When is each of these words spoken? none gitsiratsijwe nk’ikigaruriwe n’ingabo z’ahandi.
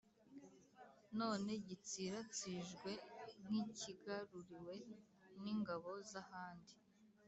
none 1.19 1.51
gitsiratsijwe 1.67 2.91
nk’ikigaruriwe 3.45 4.75
n’ingabo 5.41 5.89
z’ahandi. 6.09 6.73